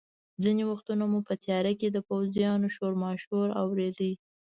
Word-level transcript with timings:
ځینې 0.43 0.63
وختونه 0.71 1.03
مو 1.11 1.19
په 1.27 1.33
تیاره 1.43 1.73
کې 1.79 1.87
د 1.91 1.97
پوځیانو 2.09 2.67
شورماشور 2.75 3.47
اورېده. 3.61 4.11